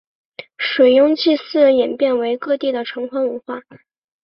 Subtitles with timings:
[0.57, 3.61] 水庸祭祀演变为各地的城隍文化。